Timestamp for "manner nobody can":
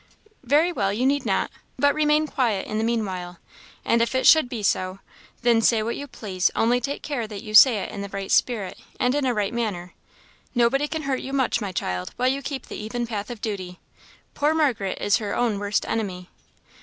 9.53-11.03